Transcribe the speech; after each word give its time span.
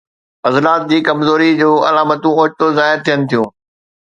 عضلات 0.47 0.81
جي 0.91 0.97
ڪمزوريءَ 1.07 1.57
جون 1.59 1.77
علامتون 1.89 2.33
اوچتو 2.39 2.65
ظاهر 2.79 2.97
ٿين 3.05 3.19
ٿيون 3.29 3.49